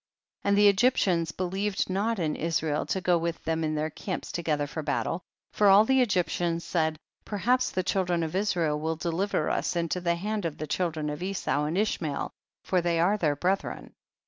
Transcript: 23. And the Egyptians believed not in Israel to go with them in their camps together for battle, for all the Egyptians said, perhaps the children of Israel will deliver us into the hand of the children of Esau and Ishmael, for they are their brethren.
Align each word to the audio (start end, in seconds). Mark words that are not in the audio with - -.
23. 0.41 0.49
And 0.49 0.57
the 0.57 0.67
Egyptians 0.67 1.31
believed 1.31 1.87
not 1.87 2.17
in 2.17 2.35
Israel 2.35 2.87
to 2.87 3.01
go 3.01 3.19
with 3.19 3.43
them 3.43 3.63
in 3.63 3.75
their 3.75 3.91
camps 3.91 4.31
together 4.31 4.65
for 4.65 4.81
battle, 4.81 5.21
for 5.53 5.67
all 5.69 5.85
the 5.85 6.01
Egyptians 6.01 6.63
said, 6.63 6.97
perhaps 7.23 7.69
the 7.69 7.83
children 7.83 8.23
of 8.23 8.35
Israel 8.35 8.79
will 8.79 8.95
deliver 8.95 9.47
us 9.51 9.75
into 9.75 10.01
the 10.01 10.15
hand 10.15 10.43
of 10.43 10.57
the 10.57 10.65
children 10.65 11.07
of 11.11 11.21
Esau 11.21 11.65
and 11.65 11.77
Ishmael, 11.77 12.31
for 12.63 12.81
they 12.81 12.99
are 12.99 13.15
their 13.17 13.35
brethren. 13.35 13.93